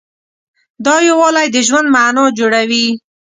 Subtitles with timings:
[0.85, 2.85] دا یووالی د ژوند معنی جوړوي.